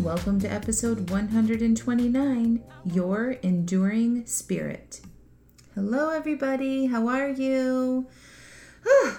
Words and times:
Welcome 0.00 0.38
to 0.40 0.46
episode 0.46 1.10
129 1.10 2.62
Your 2.84 3.30
Enduring 3.42 4.26
Spirit. 4.26 5.00
Hello, 5.74 6.10
everybody. 6.10 6.86
How 6.86 7.08
are 7.08 7.30
you? 7.30 8.06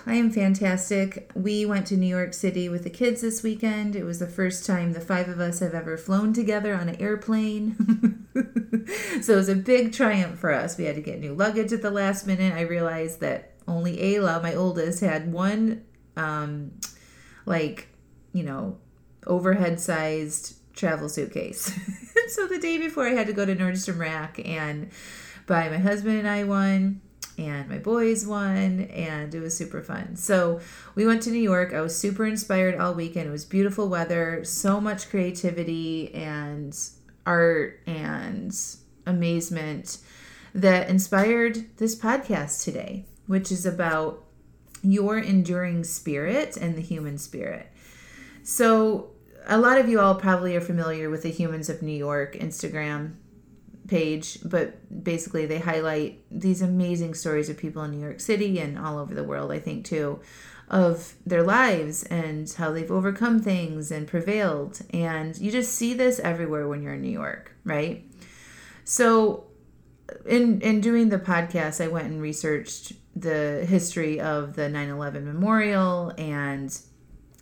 I 0.05 0.13
am 0.13 0.31
fantastic. 0.31 1.31
We 1.35 1.65
went 1.65 1.87
to 1.87 1.97
New 1.97 2.07
York 2.07 2.33
City 2.33 2.69
with 2.69 2.83
the 2.83 2.89
kids 2.89 3.21
this 3.21 3.43
weekend. 3.43 3.95
It 3.95 4.03
was 4.03 4.19
the 4.19 4.27
first 4.27 4.65
time 4.65 4.93
the 4.93 5.01
five 5.01 5.27
of 5.27 5.39
us 5.39 5.59
have 5.59 5.73
ever 5.73 5.97
flown 5.97 6.31
together 6.31 6.75
on 6.75 6.87
an 6.87 7.01
airplane. 7.01 8.27
so 9.21 9.33
it 9.33 9.35
was 9.35 9.49
a 9.49 9.55
big 9.55 9.91
triumph 9.91 10.39
for 10.39 10.53
us. 10.53 10.77
We 10.77 10.85
had 10.85 10.95
to 10.95 11.01
get 11.01 11.19
new 11.19 11.33
luggage 11.33 11.73
at 11.73 11.81
the 11.81 11.91
last 11.91 12.27
minute. 12.27 12.53
I 12.53 12.61
realized 12.61 13.19
that 13.21 13.51
only 13.67 13.97
Ayla, 13.97 14.41
my 14.41 14.53
oldest, 14.53 15.01
had 15.01 15.33
one, 15.33 15.83
um, 16.15 16.71
like, 17.45 17.87
you 18.33 18.43
know, 18.43 18.77
overhead 19.25 19.79
sized 19.79 20.57
travel 20.75 21.09
suitcase. 21.09 21.71
so 22.27 22.47
the 22.47 22.59
day 22.59 22.77
before, 22.77 23.07
I 23.07 23.11
had 23.11 23.27
to 23.27 23.33
go 23.33 23.45
to 23.45 23.55
Nordstrom 23.55 23.99
Rack 23.99 24.39
and 24.43 24.91
buy 25.47 25.69
my 25.69 25.77
husband 25.77 26.19
and 26.19 26.27
I 26.27 26.43
one 26.43 27.01
and 27.37 27.67
my 27.69 27.77
boys 27.77 28.25
one 28.25 28.81
and 28.81 29.33
it 29.33 29.39
was 29.39 29.57
super 29.57 29.81
fun. 29.81 30.15
So 30.15 30.59
we 30.95 31.05
went 31.05 31.21
to 31.23 31.31
New 31.31 31.41
York. 31.41 31.73
I 31.73 31.81
was 31.81 31.97
super 31.97 32.25
inspired 32.25 32.79
all 32.79 32.93
weekend. 32.93 33.27
It 33.27 33.31
was 33.31 33.45
beautiful 33.45 33.89
weather, 33.89 34.43
so 34.43 34.79
much 34.79 35.09
creativity 35.09 36.13
and 36.13 36.77
art 37.25 37.81
and 37.85 38.55
amazement 39.05 39.97
that 40.53 40.89
inspired 40.89 41.77
this 41.77 41.95
podcast 41.95 42.63
today, 42.63 43.05
which 43.27 43.51
is 43.51 43.65
about 43.65 44.24
your 44.91 45.17
enduring 45.17 45.83
spirit 45.83 46.57
and 46.57 46.75
the 46.75 46.81
human 46.81 47.17
spirit. 47.17 47.71
So 48.43 49.11
a 49.47 49.57
lot 49.57 49.77
of 49.77 49.89
you 49.89 49.99
all 49.99 50.15
probably 50.15 50.55
are 50.55 50.61
familiar 50.61 51.09
with 51.09 51.23
the 51.23 51.31
Humans 51.31 51.69
of 51.69 51.81
New 51.81 51.95
York 51.95 52.35
Instagram 52.35 53.15
page, 53.87 54.39
but 54.43 55.03
basically 55.03 55.45
they 55.45 55.59
highlight 55.59 56.23
these 56.31 56.61
amazing 56.61 57.13
stories 57.13 57.49
of 57.49 57.57
people 57.57 57.83
in 57.83 57.91
New 57.91 57.99
York 57.99 58.19
City 58.19 58.59
and 58.59 58.77
all 58.77 58.97
over 58.97 59.13
the 59.13 59.23
world, 59.23 59.51
I 59.51 59.59
think, 59.59 59.85
too, 59.85 60.19
of 60.69 61.13
their 61.25 61.43
lives 61.43 62.03
and 62.03 62.51
how 62.57 62.71
they've 62.71 62.89
overcome 62.89 63.39
things 63.39 63.91
and 63.91 64.07
prevailed. 64.07 64.81
And 64.91 65.37
you 65.37 65.51
just 65.51 65.73
see 65.73 65.93
this 65.93 66.19
everywhere 66.19 66.67
when 66.67 66.81
you're 66.81 66.95
in 66.95 67.01
New 67.01 67.09
York, 67.09 67.51
right? 67.63 68.03
So, 68.83 69.45
in 70.25 70.61
in 70.61 70.81
doing 70.81 71.09
the 71.09 71.19
podcast, 71.19 71.83
I 71.83 71.87
went 71.87 72.07
and 72.07 72.21
researched 72.21 72.93
the 73.15 73.65
history 73.67 74.19
of 74.19 74.55
the 74.55 74.69
9/11 74.69 75.23
memorial 75.23 76.13
and 76.17 76.77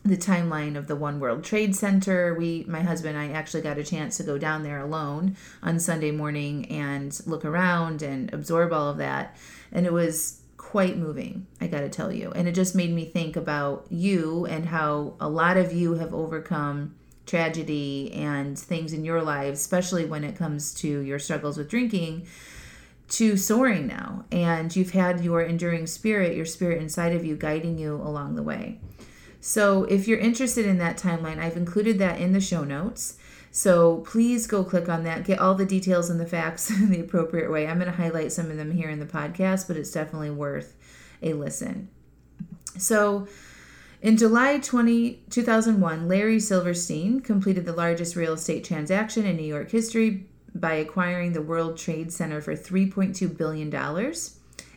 the 0.06 0.18
timeline 0.18 0.76
of 0.76 0.88
the 0.88 0.96
One 0.96 1.20
World 1.20 1.44
Trade 1.44 1.76
Center. 1.76 2.34
We, 2.34 2.66
my 2.68 2.82
husband 2.82 3.16
and 3.18 3.32
I, 3.32 3.36
actually 3.36 3.62
got 3.62 3.78
a 3.78 3.84
chance 3.84 4.18
to 4.18 4.24
go 4.24 4.38
down 4.38 4.64
there 4.64 4.80
alone 4.80 5.38
on 5.62 5.80
Sunday 5.80 6.12
morning 6.12 6.66
and 6.70 7.20
look 7.26 7.46
around 7.46 8.02
and 8.02 8.32
absorb 8.34 8.74
all 8.74 8.90
of 8.90 8.98
that. 8.98 9.38
And 9.72 9.86
it 9.86 9.94
was 9.94 10.42
quite 10.58 10.98
moving, 10.98 11.48
I 11.62 11.68
got 11.68 11.82
to 11.82 11.90
tell 11.90 12.12
you. 12.12 12.32
And 12.32 12.48
it 12.48 12.54
just 12.54 12.76
made 12.76 12.92
me 12.92 13.06
think 13.06 13.36
about 13.36 13.86
you 13.90 14.46
and 14.46 14.66
how 14.66 15.16
a 15.20 15.30
lot 15.30 15.56
of 15.56 15.72
you 15.72 15.96
have 15.96 16.14
overcome 16.14 16.96
tragedy 17.26 18.12
and 18.14 18.60
things 18.60 18.92
in 18.92 19.06
your 19.06 19.22
lives, 19.22 19.60
especially 19.60 20.06
when 20.06 20.24
it 20.24 20.36
comes 20.36 20.74
to 20.76 21.00
your 21.00 21.20
struggles 21.20 21.58
with 21.58 21.70
drinking. 21.70 22.28
To 23.10 23.38
soaring 23.38 23.86
now, 23.86 24.26
and 24.32 24.76
you've 24.76 24.92
had 24.92 25.24
your 25.24 25.42
enduring 25.42 25.86
spirit, 25.86 26.36
your 26.36 26.46
spirit 26.46 26.82
inside 26.82 27.14
of 27.14 27.24
you, 27.24 27.36
guiding 27.36 27.78
you 27.78 27.96
along 27.96 28.36
the 28.36 28.44
way. 28.44 28.80
So 29.40 29.84
if 29.84 30.08
you're 30.08 30.20
interested 30.20 30.66
in 30.66 30.78
that 30.78 30.98
timeline, 30.98 31.38
I've 31.38 31.58
included 31.58 32.00
that 32.00 32.20
in 32.20 32.32
the 32.32 32.40
show 32.40 32.64
notes. 32.64 33.18
So 33.52 33.98
please 33.98 34.48
go 34.48 34.64
click 34.64 34.90
on 34.90 35.04
that, 35.04 35.26
get 35.26 35.38
all 35.38 35.54
the 35.54 35.66
details 35.66 36.10
and 36.10 36.20
the 36.20 36.26
facts 36.26 36.70
in 36.72 36.90
the 36.90 37.02
appropriate 37.02 37.52
way. 37.52 37.68
I'm 37.68 37.78
going 37.78 37.92
to 37.92 37.98
highlight 37.98 38.32
some 38.32 38.50
of 38.50 38.58
them 38.58 38.72
here 38.72 38.90
in 38.90 39.00
the 39.00 39.06
podcast, 39.06 39.68
but 39.68 39.78
it's 39.78 39.92
definitely 39.92 40.32
worth 40.32 40.76
a 41.22 41.34
listen. 41.34 41.90
So 42.78 43.28
in 44.02 44.18
July 44.18 44.60
20, 44.60 45.24
2001, 45.30 46.08
Larry 46.08 46.40
Silverstein 46.40 47.20
completed 47.20 47.66
the 47.66 47.74
largest 47.74 48.16
real 48.16 48.34
estate 48.34 48.64
transaction 48.64 49.26
in 49.26 49.38
New 49.38 49.44
York 49.44 49.72
history 49.72 50.26
by 50.56 50.74
acquiring 50.76 51.34
the 51.34 51.42
World 51.42 51.78
Trade 51.78 52.12
Center 52.12 52.42
for 52.42 52.56
$3.2 52.56 53.38
billion. 53.38 53.74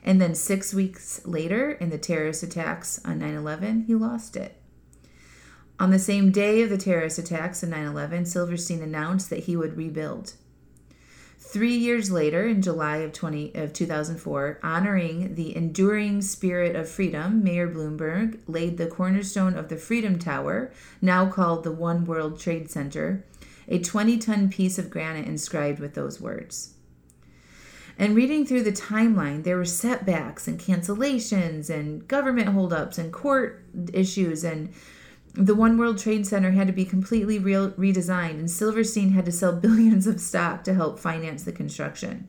And 0.02 0.20
then 0.20 0.34
six 0.34 0.72
weeks 0.72 1.20
later, 1.26 1.72
in 1.72 1.90
the 1.90 1.98
terrorist 1.98 2.42
attacks 2.42 3.00
on 3.04 3.18
9 3.18 3.34
11, 3.34 3.84
he 3.86 3.94
lost 3.94 4.36
it. 4.36 4.56
On 5.78 5.90
the 5.90 5.98
same 5.98 6.30
day 6.30 6.62
of 6.62 6.70
the 6.70 6.78
terrorist 6.78 7.18
attacks 7.18 7.62
on 7.62 7.70
9 7.70 7.86
11, 7.86 8.26
Silverstein 8.26 8.82
announced 8.82 9.28
that 9.30 9.44
he 9.44 9.56
would 9.56 9.76
rebuild. 9.76 10.34
Three 11.38 11.76
years 11.76 12.10
later, 12.10 12.46
in 12.46 12.62
July 12.62 12.98
of, 12.98 13.12
20, 13.12 13.54
of 13.54 13.72
2004, 13.72 14.58
honoring 14.62 15.34
the 15.34 15.54
enduring 15.54 16.22
spirit 16.22 16.74
of 16.74 16.88
freedom, 16.88 17.44
Mayor 17.44 17.68
Bloomberg 17.68 18.40
laid 18.46 18.78
the 18.78 18.88
cornerstone 18.88 19.56
of 19.56 19.68
the 19.68 19.76
Freedom 19.76 20.18
Tower, 20.18 20.72
now 21.00 21.30
called 21.30 21.62
the 21.62 21.72
One 21.72 22.04
World 22.04 22.40
Trade 22.40 22.70
Center, 22.70 23.24
a 23.68 23.78
20 23.78 24.18
ton 24.18 24.48
piece 24.48 24.78
of 24.78 24.90
granite 24.90 25.26
inscribed 25.26 25.80
with 25.80 25.94
those 25.94 26.20
words. 26.20 26.74
And 27.98 28.14
reading 28.14 28.44
through 28.44 28.62
the 28.62 28.72
timeline, 28.72 29.44
there 29.44 29.56
were 29.56 29.64
setbacks 29.64 30.46
and 30.46 30.60
cancellations 30.60 31.70
and 31.70 32.06
government 32.06 32.50
holdups 32.50 32.98
and 32.98 33.12
court 33.12 33.64
issues 33.92 34.44
and 34.44 34.72
the 35.36 35.54
One 35.54 35.76
World 35.76 35.98
Trade 35.98 36.26
Center 36.26 36.52
had 36.52 36.66
to 36.66 36.72
be 36.72 36.86
completely 36.86 37.38
re- 37.38 37.52
redesigned, 37.52 38.38
and 38.38 38.50
Silverstein 38.50 39.10
had 39.10 39.26
to 39.26 39.32
sell 39.32 39.52
billions 39.60 40.06
of 40.06 40.20
stock 40.20 40.64
to 40.64 40.74
help 40.74 40.98
finance 40.98 41.44
the 41.44 41.52
construction. 41.52 42.26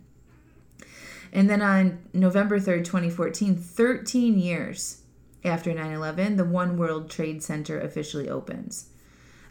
And 1.31 1.49
then 1.49 1.61
on 1.61 1.99
November 2.13 2.59
3rd, 2.59 2.83
2014, 2.85 3.55
13 3.55 4.37
years 4.37 5.03
after 5.43 5.73
9 5.73 5.91
11, 5.91 6.35
the 6.35 6.45
One 6.45 6.77
World 6.77 7.09
Trade 7.09 7.41
Center 7.41 7.79
officially 7.79 8.27
opens. 8.29 8.89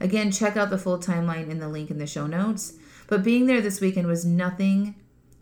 Again, 0.00 0.30
check 0.30 0.56
out 0.56 0.70
the 0.70 0.78
full 0.78 0.98
timeline 0.98 1.50
in 1.50 1.58
the 1.58 1.68
link 1.68 1.90
in 1.90 1.98
the 1.98 2.06
show 2.06 2.26
notes. 2.26 2.74
But 3.06 3.22
being 3.22 3.46
there 3.46 3.60
this 3.60 3.80
weekend 3.80 4.06
was 4.06 4.24
nothing 4.24 4.94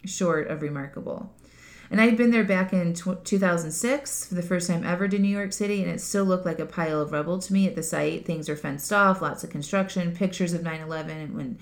short 0.04 0.48
of 0.48 0.62
remarkable. 0.62 1.32
And 1.91 2.00
I'd 2.00 2.16
been 2.16 2.31
there 2.31 2.44
back 2.44 2.72
in 2.72 2.94
2006 2.94 4.26
for 4.26 4.34
the 4.34 4.43
first 4.43 4.69
time 4.69 4.84
ever 4.84 5.06
to 5.06 5.19
New 5.19 5.28
York 5.28 5.53
City, 5.53 5.82
and 5.82 5.91
it 5.91 6.00
still 6.00 6.25
looked 6.25 6.47
like 6.47 6.59
a 6.59 6.66
pile 6.66 7.00
of 7.00 7.12
rubble 7.12 7.38
to 7.38 7.53
me 7.53 7.66
at 7.66 7.76
the 7.76 7.82
site. 7.82 8.25
Things 8.25 8.48
are 8.48 8.56
fenced 8.56 8.93
off, 8.93 9.22
lots 9.22 9.44
of 9.44 9.50
construction, 9.50 10.14
pictures 10.14 10.53
of 10.54 10.62
9 10.62 10.81
11, 10.81 11.16
and 11.16 11.37
when 11.37 11.59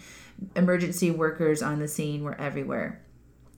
emergency 0.57 1.11
workers 1.11 1.63
on 1.63 1.81
the 1.81 1.89
scene 1.89 2.23
were 2.23 2.41
everywhere. 2.41 3.03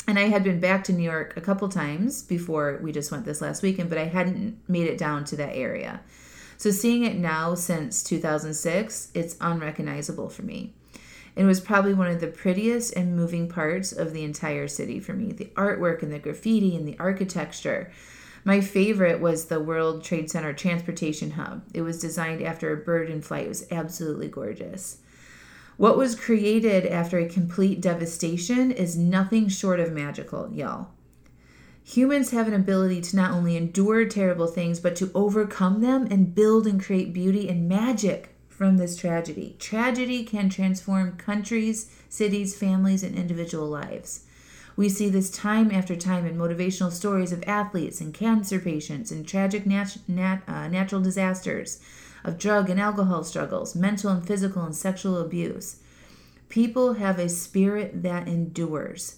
And 0.06 0.19
I 0.19 0.28
had 0.28 0.44
been 0.44 0.61
back 0.61 0.84
to 0.84 0.93
New 0.93 1.03
York 1.03 1.37
a 1.37 1.41
couple 1.41 1.69
times 1.69 2.23
before 2.23 2.79
we 2.82 2.93
just 2.93 3.11
went 3.11 3.25
this 3.25 3.41
last 3.41 3.62
weekend, 3.62 3.88
but 3.88 3.99
I 3.99 4.05
hadn't 4.05 4.58
made 4.69 4.87
it 4.87 4.99
down 4.99 5.25
to 5.26 5.37
that 5.37 5.55
area. 5.55 6.00
So 6.56 6.71
seeing 6.71 7.05
it 7.05 7.17
now 7.17 7.55
since 7.55 8.03
2006, 8.03 9.11
it's 9.15 9.37
unrecognizable 9.41 10.29
for 10.29 10.43
me. 10.43 10.73
It 11.37 11.45
was 11.45 11.61
probably 11.61 11.95
one 11.95 12.09
of 12.09 12.21
the 12.21 12.29
prettiest 12.29 12.95
and 12.95 13.17
moving 13.17 13.49
parts 13.49 13.93
of 13.93 14.12
the 14.12 14.23
entire 14.23 14.69
city 14.69 15.01
for 15.01 15.15
me. 15.15 15.33
The 15.33 15.51
artwork 15.56 16.03
and 16.03 16.12
the 16.12 16.19
graffiti 16.19 16.77
and 16.77 16.87
the 16.87 16.99
architecture. 16.99 17.91
My 18.45 18.61
favorite 18.61 19.21
was 19.21 19.47
the 19.47 19.59
World 19.59 20.05
Trade 20.05 20.31
Center 20.31 20.53
Transportation 20.53 21.33
Hub. 21.33 21.65
It 21.73 21.83
was 21.83 22.01
designed 22.01 22.43
after 22.43 22.73
a 22.73 22.77
bird 22.77 23.11
in 23.11 23.21
flight. 23.21 23.47
It 23.47 23.49
was 23.49 23.67
absolutely 23.71 24.29
gorgeous. 24.29 24.99
What 25.77 25.97
was 25.97 26.15
created 26.15 26.87
after 26.87 27.19
a 27.19 27.29
complete 27.29 27.81
devastation 27.81 28.71
is 28.71 28.97
nothing 28.97 29.49
short 29.49 29.81
of 29.81 29.93
magical, 29.93 30.53
y'all. 30.53 30.91
Humans 31.86 32.31
have 32.31 32.48
an 32.48 32.54
ability 32.54 33.02
to 33.02 33.16
not 33.16 33.32
only 33.32 33.56
endure 33.56 34.06
terrible 34.06 34.46
things, 34.46 34.81
but 34.81 34.96
to 34.96 35.10
overcome 35.14 35.82
them 35.82 36.08
and 36.10 36.34
build 36.34 36.66
and 36.66 36.82
create 36.82 37.12
beauty 37.12 37.46
and 37.48 37.69
magic 37.69 38.34
from 38.48 38.78
this 38.78 38.96
tragedy. 38.96 39.54
Tragedy 39.58 40.25
can 40.25 40.48
transform 40.48 41.16
countries, 41.16 41.90
cities, 42.08 42.56
families, 42.56 43.02
and 43.02 43.14
individual 43.14 43.69
lives. 43.69 44.25
We 44.76 44.88
see 44.88 45.10
this 45.10 45.31
time 45.31 45.70
after 45.70 45.94
time 45.94 46.25
in 46.25 46.38
motivational 46.38 46.90
stories 46.90 47.32
of 47.32 47.44
athletes 47.46 48.00
and 48.00 48.14
cancer 48.14 48.58
patients 48.58 49.12
and 49.12 49.28
tragic 49.28 49.66
nat- 49.66 49.98
nat- 50.08 50.42
uh, 50.48 50.69
natural 50.69 51.02
disasters, 51.02 51.81
of 52.25 52.38
drug 52.38 52.70
and 52.70 52.81
alcohol 52.81 53.22
struggles, 53.25 53.75
mental 53.75 54.10
and 54.10 54.26
physical 54.26 54.62
and 54.62 54.75
sexual 54.75 55.19
abuse. 55.19 55.76
People 56.48 56.94
have 56.94 57.19
a 57.19 57.28
spirit 57.28 58.02
that 58.02 58.26
endures. 58.26 59.16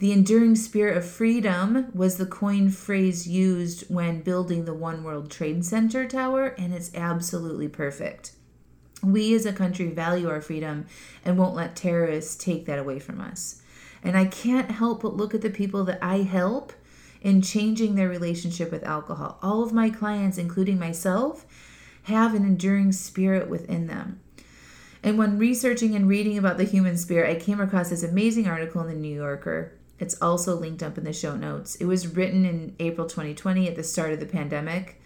The 0.00 0.12
enduring 0.12 0.56
spirit 0.56 0.96
of 0.96 1.04
freedom 1.04 1.90
was 1.92 2.16
the 2.16 2.24
coin 2.24 2.70
phrase 2.70 3.28
used 3.28 3.82
when 3.90 4.22
building 4.22 4.64
the 4.64 4.72
One 4.72 5.04
World 5.04 5.30
Trade 5.30 5.62
Center 5.62 6.08
tower, 6.08 6.54
and 6.56 6.72
it's 6.72 6.90
absolutely 6.94 7.68
perfect. 7.68 8.32
We 9.02 9.34
as 9.34 9.44
a 9.44 9.52
country 9.52 9.88
value 9.88 10.30
our 10.30 10.40
freedom 10.40 10.86
and 11.22 11.36
won't 11.36 11.54
let 11.54 11.76
terrorists 11.76 12.42
take 12.42 12.64
that 12.64 12.78
away 12.78 12.98
from 12.98 13.20
us. 13.20 13.60
And 14.02 14.16
I 14.16 14.24
can't 14.24 14.70
help 14.70 15.02
but 15.02 15.18
look 15.18 15.34
at 15.34 15.42
the 15.42 15.50
people 15.50 15.84
that 15.84 15.98
I 16.00 16.22
help 16.22 16.72
in 17.20 17.42
changing 17.42 17.94
their 17.94 18.08
relationship 18.08 18.72
with 18.72 18.84
alcohol. 18.84 19.38
All 19.42 19.62
of 19.62 19.74
my 19.74 19.90
clients, 19.90 20.38
including 20.38 20.78
myself, 20.78 21.44
have 22.04 22.34
an 22.34 22.46
enduring 22.46 22.92
spirit 22.92 23.50
within 23.50 23.86
them. 23.86 24.20
And 25.02 25.18
when 25.18 25.36
researching 25.36 25.94
and 25.94 26.08
reading 26.08 26.38
about 26.38 26.56
the 26.56 26.64
human 26.64 26.96
spirit, 26.96 27.28
I 27.28 27.38
came 27.38 27.60
across 27.60 27.90
this 27.90 28.02
amazing 28.02 28.48
article 28.48 28.80
in 28.80 28.88
the 28.88 28.94
New 28.94 29.14
Yorker. 29.14 29.74
It's 30.00 30.20
also 30.20 30.56
linked 30.56 30.82
up 30.82 30.98
in 30.98 31.04
the 31.04 31.12
show 31.12 31.36
notes. 31.36 31.76
It 31.76 31.84
was 31.84 32.08
written 32.08 32.46
in 32.46 32.74
April 32.80 33.06
2020 33.06 33.68
at 33.68 33.76
the 33.76 33.84
start 33.84 34.12
of 34.12 34.18
the 34.18 34.26
pandemic. 34.26 34.96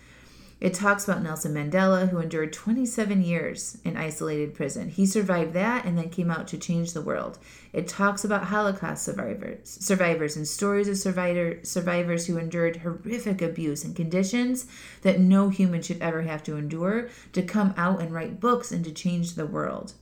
It 0.61 0.73
talks 0.73 1.05
about 1.05 1.23
Nelson 1.23 1.53
Mandela, 1.53 2.09
who 2.09 2.21
endured 2.21 2.53
27 2.53 3.23
years 3.23 3.77
in 3.85 3.97
isolated 3.97 4.55
prison. 4.55 4.89
He 4.89 5.05
survived 5.05 5.53
that 5.53 5.85
and 5.85 5.99
then 5.99 6.11
came 6.11 6.31
out 6.31 6.47
to 6.49 6.59
change 6.59 6.93
the 6.93 7.03
world. 7.03 7.39
It 7.73 7.89
talks 7.89 8.25
about 8.25 8.45
Holocaust 8.45 9.05
survivors, 9.05 9.77
survivors 9.81 10.37
and 10.37 10.47
stories 10.47 10.89
of 10.89 10.97
survivor, 10.97 11.59
survivors 11.65 12.27
who 12.27 12.39
endured 12.39 12.77
horrific 12.77 13.43
abuse 13.43 13.85
and 13.85 13.97
conditions 13.97 14.67
that 15.03 15.21
no 15.21 15.49
human 15.49 15.83
should 15.83 16.01
ever 16.01 16.23
have 16.23 16.45
to 16.45 16.57
endure 16.57 17.11
to 17.33 17.43
come 17.43 17.75
out 17.77 18.01
and 18.01 18.15
write 18.15 18.41
books 18.41 18.71
and 18.71 18.85
to 18.85 18.93
change 18.93 19.35
the 19.35 19.47
world. 19.47 19.95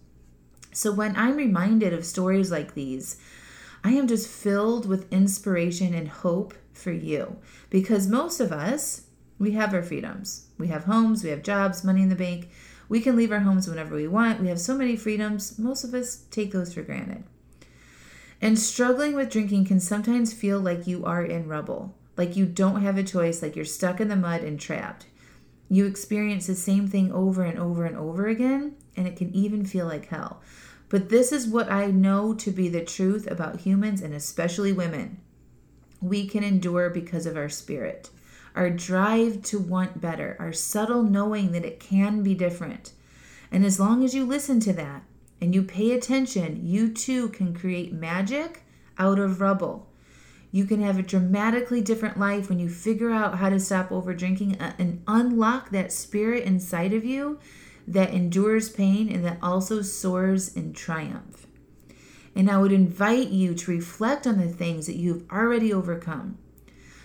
So 0.72 0.92
when 0.92 1.16
I'm 1.16 1.36
reminded 1.36 1.92
of 1.92 2.04
stories 2.04 2.50
like 2.50 2.74
these, 2.74 3.16
I 3.84 3.93
am 3.93 4.06
just 4.06 4.29
filled 4.29 4.87
with 4.87 5.12
inspiration 5.12 5.94
and 5.94 6.08
hope 6.08 6.55
for 6.73 6.93
you 6.93 7.38
because 7.69 8.06
most 8.06 8.40
of 8.40 8.52
us 8.52 9.02
we 9.43 9.52
have 9.52 9.75
our 9.75 9.82
freedoms. 9.82 10.46
We 10.56 10.69
have 10.69 10.84
homes, 10.84 11.25
we 11.25 11.31
have 11.31 11.43
jobs, 11.43 11.82
money 11.82 12.02
in 12.02 12.08
the 12.08 12.14
bank. 12.14 12.49
We 12.88 13.00
can 13.00 13.17
leave 13.17 13.32
our 13.32 13.40
homes 13.40 13.67
whenever 13.67 13.96
we 13.96 14.06
want. 14.06 14.40
We 14.40 14.46
have 14.49 14.61
so 14.61 14.76
many 14.76 14.94
freedoms. 14.94 15.58
Most 15.58 15.82
of 15.82 15.94
us 15.94 16.25
take 16.31 16.52
those 16.52 16.75
for 16.75 16.82
granted. 16.82 17.25
And 18.40 18.56
struggling 18.56 19.17
with 19.17 19.31
drinking 19.31 19.64
can 19.64 19.81
sometimes 19.81 20.32
feel 20.32 20.61
like 20.61 20.87
you 20.87 21.05
are 21.05 21.25
in 21.25 21.49
rubble, 21.49 21.96
like 22.17 22.37
you 22.37 22.46
don't 22.46 22.82
have 22.82 22.99
a 22.99 23.02
choice, 23.02 23.43
like 23.43 23.56
you're 23.56 23.64
stuck 23.64 24.00
in 24.00 24.06
the 24.06 24.14
mud 24.14 24.43
and 24.43 24.61
trapped. 24.61 25.06
You 25.69 25.87
experience 25.87 26.46
the 26.46 26.55
same 26.55 26.87
thing 26.87 27.11
over 27.11 27.43
and 27.43 27.58
over 27.58 27.85
and 27.85 27.96
over 27.96 28.28
again, 28.28 28.76
and 28.96 29.08
it 29.08 29.17
can 29.17 29.35
even 29.35 29.64
feel 29.64 29.87
like 29.87 30.06
hell. 30.06 30.40
But 30.92 31.08
this 31.08 31.32
is 31.32 31.46
what 31.46 31.72
I 31.72 31.86
know 31.86 32.34
to 32.34 32.50
be 32.50 32.68
the 32.68 32.84
truth 32.84 33.26
about 33.26 33.60
humans 33.60 34.02
and 34.02 34.12
especially 34.12 34.74
women. 34.74 35.22
We 36.02 36.26
can 36.26 36.44
endure 36.44 36.90
because 36.90 37.24
of 37.24 37.34
our 37.34 37.48
spirit 37.48 38.10
our 38.54 38.68
drive 38.68 39.40
to 39.40 39.58
want 39.58 40.02
better, 40.02 40.36
our 40.38 40.52
subtle 40.52 41.02
knowing 41.02 41.52
that 41.52 41.64
it 41.64 41.80
can 41.80 42.22
be 42.22 42.34
different. 42.34 42.92
And 43.50 43.64
as 43.64 43.80
long 43.80 44.04
as 44.04 44.14
you 44.14 44.26
listen 44.26 44.60
to 44.60 44.74
that 44.74 45.04
and 45.40 45.54
you 45.54 45.62
pay 45.62 45.92
attention, 45.92 46.60
you 46.62 46.92
too 46.92 47.30
can 47.30 47.54
create 47.54 47.94
magic 47.94 48.62
out 48.98 49.18
of 49.18 49.40
rubble. 49.40 49.88
You 50.50 50.66
can 50.66 50.82
have 50.82 50.98
a 50.98 51.02
dramatically 51.02 51.80
different 51.80 52.18
life 52.18 52.50
when 52.50 52.58
you 52.58 52.68
figure 52.68 53.10
out 53.10 53.38
how 53.38 53.48
to 53.48 53.58
stop 53.58 53.90
over 53.90 54.12
drinking 54.12 54.60
uh, 54.60 54.74
and 54.78 55.02
unlock 55.08 55.70
that 55.70 55.90
spirit 55.90 56.44
inside 56.44 56.92
of 56.92 57.06
you 57.06 57.38
that 57.87 58.14
endures 58.14 58.69
pain 58.69 59.08
and 59.08 59.25
that 59.25 59.38
also 59.43 59.82
soars 59.82 60.55
in 60.55 60.73
triumph. 60.73 61.46
And 62.34 62.50
I 62.50 62.58
would 62.58 62.73
invite 62.73 63.29
you 63.29 63.55
to 63.55 63.70
reflect 63.70 64.26
on 64.26 64.38
the 64.38 64.49
things 64.49 64.87
that 64.87 64.96
you've 64.96 65.31
already 65.31 65.73
overcome. 65.73 66.38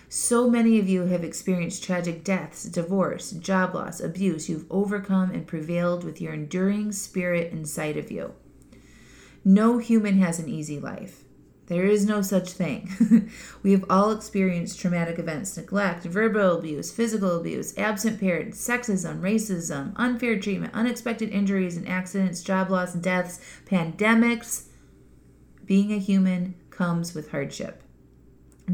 So 0.08 0.48
many 0.48 0.78
of 0.78 0.88
you 0.88 1.02
have 1.06 1.22
experienced 1.22 1.84
tragic 1.84 2.24
deaths, 2.24 2.64
divorce, 2.64 3.32
job 3.32 3.74
loss, 3.74 4.00
abuse. 4.00 4.48
You've 4.48 4.64
overcome 4.70 5.30
and 5.32 5.46
prevailed 5.46 6.02
with 6.02 6.20
your 6.20 6.32
enduring 6.32 6.92
spirit 6.92 7.52
inside 7.52 7.98
of 7.98 8.10
you. 8.10 8.32
No 9.44 9.76
human 9.76 10.18
has 10.18 10.38
an 10.38 10.48
easy 10.48 10.80
life. 10.80 11.24
There 11.68 11.84
is 11.84 12.06
no 12.06 12.22
such 12.22 12.52
thing. 12.52 13.30
we 13.62 13.72
have 13.72 13.84
all 13.90 14.10
experienced 14.10 14.80
traumatic 14.80 15.18
events 15.18 15.56
neglect, 15.56 16.04
verbal 16.04 16.58
abuse, 16.58 16.90
physical 16.90 17.38
abuse, 17.38 17.76
absent 17.76 18.18
parents, 18.18 18.66
sexism, 18.66 19.20
racism, 19.20 19.92
unfair 19.96 20.38
treatment, 20.38 20.72
unexpected 20.74 21.30
injuries 21.30 21.76
and 21.76 21.86
accidents, 21.86 22.42
job 22.42 22.70
loss, 22.70 22.94
deaths, 22.94 23.38
pandemics. 23.66 24.64
Being 25.66 25.92
a 25.92 25.98
human 25.98 26.54
comes 26.70 27.14
with 27.14 27.30
hardship 27.30 27.82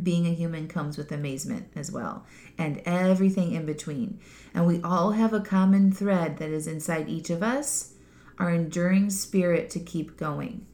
being 0.03 0.27
a 0.27 0.35
human 0.35 0.67
comes 0.67 0.99
with 0.99 1.13
amazement 1.13 1.69
as 1.77 1.93
well, 1.93 2.27
and 2.59 2.83
everything 2.85 3.53
in 3.53 3.65
between. 3.65 4.19
And 4.53 4.67
we 4.67 4.83
all 4.83 5.13
have 5.13 5.33
a 5.33 5.41
common 5.41 5.93
thread 5.93 6.39
that 6.39 6.51
is 6.51 6.67
inside 6.67 7.09
each 7.09 7.31
of 7.31 7.43
us 7.43 7.95
our 8.39 8.51
enduring 8.51 9.11
spirit 9.11 9.71
to 9.71 9.79
keep 9.79 10.17
going. 10.17 10.67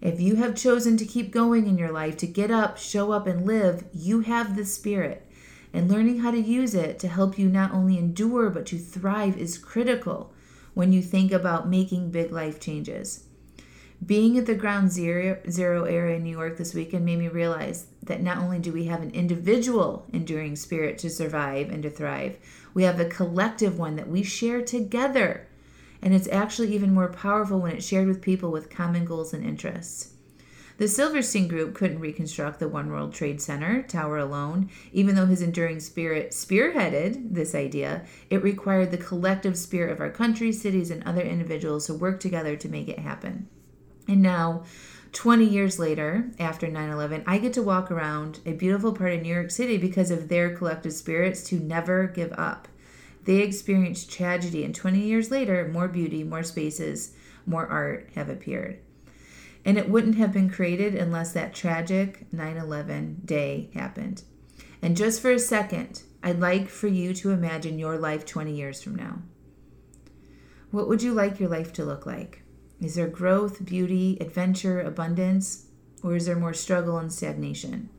If 0.00 0.20
you 0.20 0.36
have 0.36 0.54
chosen 0.54 0.96
to 0.96 1.04
keep 1.04 1.32
going 1.32 1.66
in 1.66 1.76
your 1.76 1.90
life, 1.90 2.16
to 2.18 2.26
get 2.26 2.50
up, 2.50 2.78
show 2.78 3.10
up, 3.12 3.26
and 3.26 3.46
live, 3.46 3.84
you 3.92 4.20
have 4.20 4.54
the 4.54 4.64
spirit. 4.64 5.26
And 5.72 5.90
learning 5.90 6.20
how 6.20 6.30
to 6.30 6.40
use 6.40 6.74
it 6.74 6.98
to 7.00 7.08
help 7.08 7.38
you 7.38 7.48
not 7.48 7.72
only 7.72 7.98
endure 7.98 8.48
but 8.48 8.64
to 8.66 8.78
thrive 8.78 9.36
is 9.36 9.58
critical 9.58 10.32
when 10.74 10.92
you 10.92 11.02
think 11.02 11.32
about 11.32 11.68
making 11.68 12.10
big 12.10 12.30
life 12.30 12.60
changes. 12.60 13.24
Being 14.04 14.38
at 14.38 14.46
the 14.46 14.54
ground 14.54 14.92
zero, 14.92 15.38
zero 15.50 15.82
area 15.84 16.16
in 16.16 16.22
New 16.22 16.30
York 16.30 16.56
this 16.56 16.72
weekend 16.72 17.04
made 17.04 17.18
me 17.18 17.26
realize 17.26 17.86
that 18.00 18.22
not 18.22 18.38
only 18.38 18.60
do 18.60 18.72
we 18.72 18.84
have 18.84 19.02
an 19.02 19.10
individual 19.10 20.06
enduring 20.12 20.54
spirit 20.54 20.98
to 20.98 21.10
survive 21.10 21.68
and 21.70 21.82
to 21.82 21.90
thrive, 21.90 22.38
we 22.74 22.84
have 22.84 23.00
a 23.00 23.04
collective 23.04 23.76
one 23.76 23.96
that 23.96 24.08
we 24.08 24.22
share 24.22 24.62
together. 24.62 25.48
And 26.02 26.14
it's 26.14 26.28
actually 26.28 26.74
even 26.74 26.94
more 26.94 27.08
powerful 27.08 27.60
when 27.60 27.72
it's 27.72 27.86
shared 27.86 28.08
with 28.08 28.22
people 28.22 28.50
with 28.50 28.70
common 28.70 29.04
goals 29.04 29.34
and 29.34 29.44
interests. 29.44 30.14
The 30.78 30.86
Silverstein 30.86 31.48
Group 31.48 31.74
couldn't 31.74 31.98
reconstruct 31.98 32.60
the 32.60 32.68
One 32.68 32.92
World 32.92 33.12
Trade 33.12 33.42
Center 33.42 33.82
tower 33.82 34.16
alone, 34.16 34.70
even 34.92 35.16
though 35.16 35.26
his 35.26 35.42
enduring 35.42 35.80
spirit 35.80 36.30
spearheaded 36.30 37.34
this 37.34 37.52
idea. 37.52 38.04
It 38.30 38.44
required 38.44 38.92
the 38.92 38.96
collective 38.96 39.58
spirit 39.58 39.90
of 39.90 40.00
our 40.00 40.10
country, 40.10 40.52
cities, 40.52 40.92
and 40.92 41.02
other 41.02 41.22
individuals 41.22 41.86
to 41.86 41.94
work 41.94 42.20
together 42.20 42.54
to 42.54 42.68
make 42.68 42.88
it 42.88 43.00
happen. 43.00 43.48
And 44.06 44.22
now, 44.22 44.62
20 45.12 45.44
years 45.46 45.80
later, 45.80 46.30
after 46.38 46.68
9 46.68 46.90
11, 46.90 47.24
I 47.26 47.38
get 47.38 47.54
to 47.54 47.62
walk 47.62 47.90
around 47.90 48.38
a 48.46 48.52
beautiful 48.52 48.92
part 48.92 49.14
of 49.14 49.22
New 49.22 49.34
York 49.34 49.50
City 49.50 49.78
because 49.78 50.12
of 50.12 50.28
their 50.28 50.54
collective 50.54 50.92
spirits 50.92 51.42
to 51.48 51.58
never 51.58 52.06
give 52.06 52.32
up. 52.34 52.68
They 53.28 53.42
experienced 53.42 54.10
tragedy, 54.10 54.64
and 54.64 54.74
20 54.74 55.00
years 55.00 55.30
later, 55.30 55.68
more 55.68 55.86
beauty, 55.86 56.24
more 56.24 56.42
spaces, 56.42 57.12
more 57.44 57.66
art 57.66 58.08
have 58.14 58.30
appeared. 58.30 58.78
And 59.66 59.76
it 59.76 59.90
wouldn't 59.90 60.16
have 60.16 60.32
been 60.32 60.48
created 60.48 60.94
unless 60.94 61.32
that 61.32 61.54
tragic 61.54 62.24
9 62.32 62.56
11 62.56 63.20
day 63.26 63.68
happened. 63.74 64.22
And 64.80 64.96
just 64.96 65.20
for 65.20 65.30
a 65.30 65.38
second, 65.38 66.04
I'd 66.22 66.40
like 66.40 66.70
for 66.70 66.86
you 66.86 67.12
to 67.16 67.30
imagine 67.30 67.78
your 67.78 67.98
life 67.98 68.24
20 68.24 68.50
years 68.50 68.80
from 68.80 68.94
now. 68.94 69.18
What 70.70 70.88
would 70.88 71.02
you 71.02 71.12
like 71.12 71.38
your 71.38 71.50
life 71.50 71.74
to 71.74 71.84
look 71.84 72.06
like? 72.06 72.40
Is 72.80 72.94
there 72.94 73.08
growth, 73.08 73.62
beauty, 73.62 74.16
adventure, 74.22 74.80
abundance, 74.80 75.66
or 76.02 76.16
is 76.16 76.24
there 76.24 76.34
more 76.34 76.54
struggle 76.54 76.96
and 76.96 77.12
stagnation? 77.12 77.90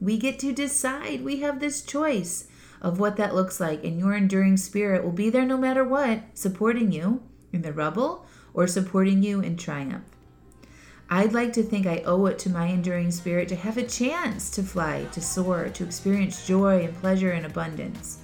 We 0.00 0.16
get 0.16 0.38
to 0.38 0.54
decide. 0.54 1.22
We 1.22 1.40
have 1.40 1.60
this 1.60 1.82
choice 1.82 2.46
of 2.80 2.98
what 2.98 3.16
that 3.16 3.34
looks 3.34 3.60
like, 3.60 3.84
and 3.84 3.98
your 3.98 4.14
enduring 4.14 4.56
spirit 4.56 5.04
will 5.04 5.12
be 5.12 5.30
there 5.30 5.44
no 5.44 5.56
matter 5.56 5.84
what, 5.84 6.22
supporting 6.34 6.92
you 6.92 7.22
in 7.52 7.62
the 7.62 7.72
rubble 7.72 8.26
or 8.54 8.66
supporting 8.66 9.22
you 9.22 9.40
in 9.40 9.56
triumph. 9.56 10.04
I'd 11.12 11.32
like 11.32 11.52
to 11.54 11.62
think 11.62 11.86
I 11.86 12.02
owe 12.06 12.26
it 12.26 12.38
to 12.40 12.50
my 12.50 12.66
enduring 12.66 13.10
spirit 13.10 13.48
to 13.48 13.56
have 13.56 13.76
a 13.76 13.86
chance 13.86 14.48
to 14.50 14.62
fly, 14.62 15.06
to 15.12 15.20
soar, 15.20 15.68
to 15.68 15.84
experience 15.84 16.46
joy 16.46 16.84
and 16.84 16.94
pleasure 17.00 17.32
and 17.32 17.46
abundance. 17.46 18.18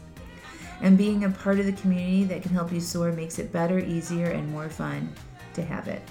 And 0.81 0.97
being 0.97 1.25
a 1.25 1.31
part 1.31 1.59
of 1.59 1.67
the 1.67 1.73
community 1.73 2.25
that 2.25 2.43
can 2.43 2.53
help 2.53 2.73
you 2.73 2.81
soar 2.81 3.11
makes 3.11 3.41
it 3.41 3.53
better, 3.53 3.81
easier, 3.81 4.27
and 4.27 4.49
more 4.51 4.69
fun 4.69 5.13
to 5.55 5.63
have 5.65 5.89
it. 5.89 6.03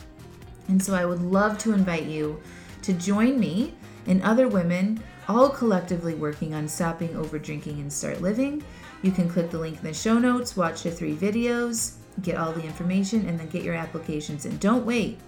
And 0.67 0.81
so 0.81 0.93
I 0.95 1.05
would 1.05 1.21
love 1.21 1.57
to 1.59 1.73
invite 1.73 2.07
you 2.07 2.41
to 2.81 2.93
join 2.93 3.39
me 3.39 3.75
and 4.07 4.21
other 4.23 4.47
women, 4.47 5.01
all 5.27 5.49
collectively 5.49 6.15
working 6.15 6.53
on 6.53 6.67
stopping 6.67 7.15
over 7.15 7.39
drinking 7.39 7.79
and 7.79 7.91
start 7.91 8.21
living. 8.21 8.63
You 9.01 9.11
can 9.11 9.29
click 9.29 9.51
the 9.51 9.57
link 9.57 9.77
in 9.77 9.83
the 9.83 9.93
show 9.93 10.17
notes, 10.17 10.57
watch 10.57 10.83
the 10.83 10.91
three 10.91 11.15
videos, 11.15 11.95
get 12.21 12.37
all 12.37 12.51
the 12.51 12.63
information, 12.63 13.27
and 13.27 13.39
then 13.39 13.49
get 13.49 13.63
your 13.63 13.75
applications. 13.75 14.45
And 14.45 14.59
don't 14.59 14.85
wait. 14.85 15.19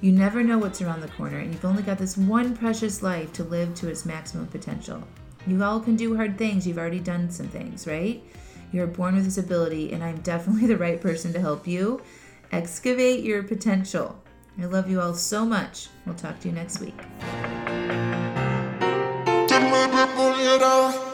You 0.00 0.12
never 0.12 0.42
know 0.42 0.58
what's 0.58 0.82
around 0.82 1.00
the 1.00 1.08
corner, 1.08 1.38
and 1.38 1.52
you've 1.52 1.64
only 1.64 1.82
got 1.82 1.98
this 1.98 2.16
one 2.16 2.56
precious 2.56 3.02
life 3.02 3.32
to 3.34 3.44
live 3.44 3.74
to 3.76 3.88
its 3.88 4.04
maximum 4.04 4.46
potential. 4.48 5.02
You 5.46 5.62
all 5.62 5.80
can 5.80 5.96
do 5.96 6.16
hard 6.16 6.36
things. 6.36 6.66
You've 6.66 6.78
already 6.78 7.00
done 7.00 7.30
some 7.30 7.48
things, 7.48 7.86
right? 7.86 8.22
You're 8.72 8.86
born 8.86 9.14
with 9.14 9.24
this 9.24 9.38
ability, 9.38 9.92
and 9.92 10.02
I'm 10.02 10.18
definitely 10.18 10.66
the 10.68 10.76
right 10.76 11.00
person 11.00 11.32
to 11.32 11.40
help 11.40 11.66
you 11.66 12.02
excavate 12.52 13.24
your 13.24 13.42
potential. 13.42 14.20
I 14.60 14.66
love 14.66 14.88
you 14.88 15.00
all 15.00 15.14
so 15.14 15.44
much. 15.44 15.88
We'll 16.06 16.14
talk 16.14 16.38
to 16.40 16.48
you 16.48 16.54
next 16.54 16.80
week 16.80 16.98
me, 19.74 19.88
me 19.88 20.06
pudiera. 20.14 21.13